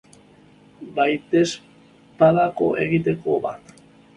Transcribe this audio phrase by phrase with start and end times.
[0.95, 3.75] Baitezpadako egiteko bat.